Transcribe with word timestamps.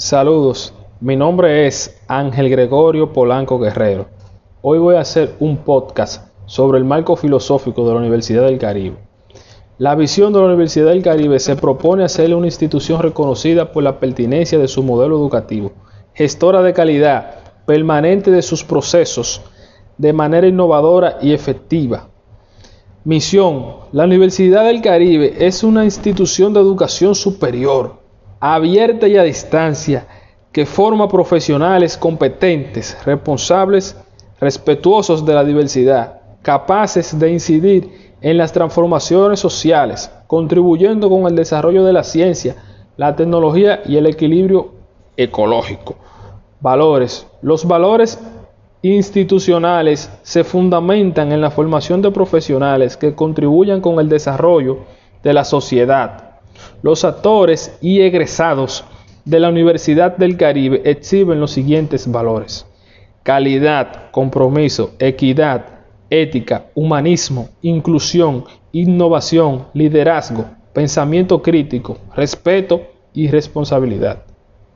Saludos, 0.00 0.72
mi 1.02 1.14
nombre 1.14 1.66
es 1.66 2.00
Ángel 2.08 2.48
Gregorio 2.48 3.12
Polanco 3.12 3.58
Guerrero. 3.58 4.06
Hoy 4.62 4.78
voy 4.78 4.94
a 4.96 5.00
hacer 5.00 5.34
un 5.40 5.58
podcast 5.58 6.32
sobre 6.46 6.78
el 6.78 6.86
marco 6.86 7.16
filosófico 7.16 7.86
de 7.86 7.92
la 7.92 8.00
Universidad 8.00 8.46
del 8.46 8.58
Caribe. 8.58 8.96
La 9.76 9.94
visión 9.96 10.32
de 10.32 10.38
la 10.38 10.46
Universidad 10.46 10.86
del 10.86 11.02
Caribe 11.02 11.38
se 11.38 11.54
propone 11.54 12.02
hacerle 12.02 12.34
una 12.34 12.46
institución 12.46 13.02
reconocida 13.02 13.72
por 13.72 13.82
la 13.82 14.00
pertinencia 14.00 14.58
de 14.58 14.68
su 14.68 14.82
modelo 14.82 15.18
educativo, 15.18 15.72
gestora 16.14 16.62
de 16.62 16.72
calidad, 16.72 17.34
permanente 17.66 18.30
de 18.30 18.40
sus 18.40 18.64
procesos, 18.64 19.42
de 19.98 20.14
manera 20.14 20.46
innovadora 20.46 21.18
y 21.20 21.34
efectiva. 21.34 22.08
Misión. 23.04 23.74
La 23.92 24.04
Universidad 24.04 24.64
del 24.64 24.80
Caribe 24.80 25.34
es 25.46 25.62
una 25.62 25.84
institución 25.84 26.54
de 26.54 26.60
educación 26.60 27.14
superior 27.14 27.99
abierta 28.40 29.06
y 29.06 29.18
a 29.18 29.22
distancia, 29.22 30.06
que 30.50 30.66
forma 30.66 31.08
profesionales 31.08 31.96
competentes, 31.96 32.96
responsables, 33.04 33.96
respetuosos 34.40 35.24
de 35.24 35.34
la 35.34 35.44
diversidad, 35.44 36.20
capaces 36.42 37.16
de 37.16 37.30
incidir 37.30 38.12
en 38.22 38.38
las 38.38 38.52
transformaciones 38.52 39.38
sociales, 39.38 40.10
contribuyendo 40.26 41.08
con 41.08 41.26
el 41.26 41.36
desarrollo 41.36 41.84
de 41.84 41.92
la 41.92 42.02
ciencia, 42.02 42.56
la 42.96 43.14
tecnología 43.14 43.82
y 43.84 43.96
el 43.96 44.06
equilibrio 44.06 44.72
ecológico. 45.16 45.96
Valores. 46.60 47.26
Los 47.42 47.66
valores 47.66 48.18
institucionales 48.82 50.10
se 50.22 50.42
fundamentan 50.42 51.32
en 51.32 51.40
la 51.40 51.50
formación 51.50 52.02
de 52.02 52.10
profesionales 52.10 52.96
que 52.96 53.14
contribuyan 53.14 53.80
con 53.80 54.00
el 54.00 54.08
desarrollo 54.08 54.78
de 55.22 55.32
la 55.34 55.44
sociedad 55.44 56.29
los 56.82 57.04
actores 57.04 57.76
y 57.80 58.00
egresados 58.00 58.84
de 59.24 59.40
la 59.40 59.48
Universidad 59.48 60.16
del 60.16 60.36
Caribe 60.36 60.82
exhiben 60.84 61.40
los 61.40 61.52
siguientes 61.52 62.10
valores. 62.10 62.66
Calidad, 63.22 64.10
compromiso, 64.10 64.92
equidad, 64.98 65.66
ética, 66.08 66.66
humanismo, 66.74 67.50
inclusión, 67.62 68.44
innovación, 68.72 69.66
liderazgo, 69.74 70.46
pensamiento 70.72 71.42
crítico, 71.42 71.98
respeto 72.14 72.82
y 73.12 73.28
responsabilidad. 73.28 74.24